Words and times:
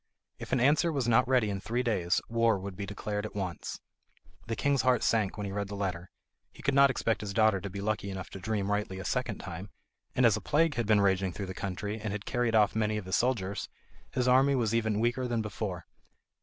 If 0.39 0.51
an 0.51 0.59
answer 0.59 0.91
was 0.91 1.07
not 1.07 1.27
ready 1.27 1.51
in 1.51 1.59
three 1.61 1.83
days, 1.83 2.21
war 2.27 2.57
would 2.57 2.75
be 2.75 2.87
declared 2.87 3.23
at 3.23 3.35
once. 3.35 3.79
The 4.47 4.55
king's 4.55 4.81
heart 4.81 5.03
sank 5.03 5.37
when 5.37 5.45
he 5.45 5.51
read 5.51 5.67
the 5.67 5.75
letter. 5.75 6.09
He 6.51 6.63
could 6.63 6.73
not 6.73 6.89
expect 6.89 7.21
his 7.21 7.35
daughter 7.35 7.61
to 7.61 7.69
be 7.69 7.81
lucky 7.81 8.09
enough 8.09 8.31
to 8.31 8.39
dream 8.39 8.71
rightly 8.71 8.97
a 8.97 9.05
second 9.05 9.37
time, 9.37 9.69
and 10.15 10.25
as 10.25 10.35
a 10.35 10.41
plague 10.41 10.73
had 10.73 10.87
been 10.87 11.01
raging 11.01 11.33
through 11.33 11.45
the 11.45 11.53
country, 11.53 11.99
and 12.01 12.13
had 12.13 12.25
carried 12.25 12.55
off 12.55 12.75
many 12.75 12.97
of 12.97 13.05
his 13.05 13.15
soldiers, 13.15 13.69
his 14.09 14.27
army 14.27 14.55
was 14.55 14.73
even 14.73 14.99
weaker 14.99 15.27
than 15.27 15.43
before. 15.43 15.85